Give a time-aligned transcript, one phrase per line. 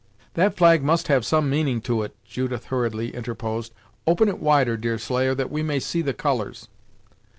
[0.33, 3.71] "That flag must have some meaning to it" Judith hurriedly interposed.
[4.07, 6.69] "Open it wider, Deerslayer, that we may see the colours."